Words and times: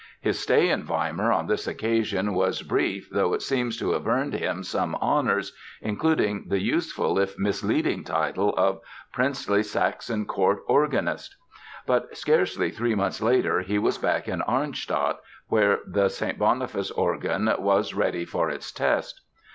His 0.19 0.39
stay 0.39 0.71
in 0.71 0.81
Weimar 0.81 1.31
on 1.31 1.45
this 1.45 1.67
occasion 1.67 2.33
was 2.33 2.63
brief 2.63 3.07
though 3.11 3.35
it 3.35 3.43
seems 3.43 3.77
to 3.77 3.91
have 3.91 4.07
earned 4.07 4.33
him 4.33 4.63
some 4.63 4.95
honors, 4.95 5.53
including 5.79 6.45
the 6.47 6.59
useful 6.59 7.19
if 7.19 7.37
misleading 7.37 8.03
title 8.03 8.49
of 8.57 8.81
"Princely 9.13 9.61
Saxon 9.61 10.25
Court 10.25 10.63
Organist." 10.65 11.35
But 11.85 12.17
scarcely 12.17 12.71
three 12.71 12.95
months 12.95 13.21
later 13.21 13.59
he 13.59 13.77
was 13.77 13.99
back 13.99 14.27
in 14.27 14.41
Arnstadt, 14.41 15.19
where 15.49 15.81
the 15.85 16.09
St. 16.09 16.39
Boniface 16.39 16.89
organ 16.89 17.47
was 17.59 17.93
ready 17.93 18.25
for 18.25 18.49
its 18.49 18.71
test. 18.71 19.21